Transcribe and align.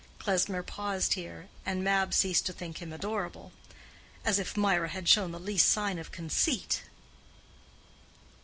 Klesmer 0.17 0.63
paused 0.63 1.13
here. 1.13 1.47
And 1.63 1.83
Mab 1.83 2.11
ceased 2.11 2.47
to 2.47 2.53
think 2.53 2.79
him 2.81 2.91
adorable: 2.91 3.51
"as 4.25 4.39
if 4.39 4.57
Mirah 4.57 4.89
had 4.89 5.07
shown 5.07 5.31
the 5.31 5.39
least 5.39 5.69
sign 5.69 5.99
of 5.99 6.11
conceit!" 6.11 6.81